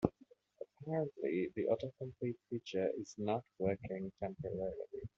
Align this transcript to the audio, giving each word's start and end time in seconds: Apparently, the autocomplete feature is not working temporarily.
Apparently, 0.81 1.49
the 1.55 1.65
autocomplete 1.65 2.39
feature 2.49 2.89
is 2.97 3.13
not 3.19 3.43
working 3.59 4.11
temporarily. 4.19 4.69